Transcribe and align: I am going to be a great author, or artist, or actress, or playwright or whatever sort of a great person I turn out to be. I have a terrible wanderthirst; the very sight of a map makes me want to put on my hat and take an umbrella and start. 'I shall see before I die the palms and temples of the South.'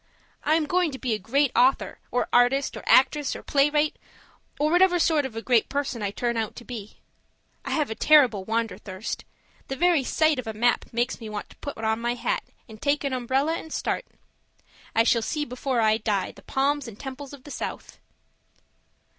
I 0.43 0.55
am 0.55 0.65
going 0.65 0.89
to 0.93 0.97
be 0.97 1.13
a 1.13 1.19
great 1.19 1.51
author, 1.55 1.99
or 2.09 2.27
artist, 2.33 2.75
or 2.75 2.81
actress, 2.87 3.35
or 3.35 3.43
playwright 3.43 3.97
or 4.59 4.71
whatever 4.71 4.97
sort 4.97 5.27
of 5.27 5.35
a 5.35 5.43
great 5.43 5.69
person 5.69 6.01
I 6.01 6.09
turn 6.09 6.37
out 6.37 6.55
to 6.55 6.65
be. 6.65 6.97
I 7.63 7.69
have 7.69 7.91
a 7.91 7.93
terrible 7.93 8.43
wanderthirst; 8.43 9.23
the 9.67 9.75
very 9.75 10.03
sight 10.03 10.39
of 10.39 10.47
a 10.47 10.53
map 10.53 10.85
makes 10.91 11.21
me 11.21 11.29
want 11.29 11.49
to 11.51 11.55
put 11.57 11.77
on 11.77 11.99
my 12.01 12.15
hat 12.15 12.41
and 12.67 12.81
take 12.81 13.03
an 13.03 13.13
umbrella 13.13 13.53
and 13.59 13.71
start. 13.71 14.05
'I 14.95 15.03
shall 15.03 15.21
see 15.21 15.45
before 15.45 15.81
I 15.81 15.97
die 15.99 16.31
the 16.31 16.41
palms 16.41 16.87
and 16.87 16.99
temples 16.99 17.31
of 17.31 17.43
the 17.43 17.51
South.' 17.51 17.99